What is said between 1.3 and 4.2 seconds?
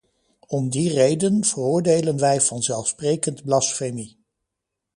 veroordelen wij vanzelfsprekend blasfemie.